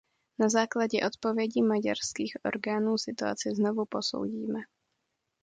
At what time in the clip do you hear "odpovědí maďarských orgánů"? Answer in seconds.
1.07-2.97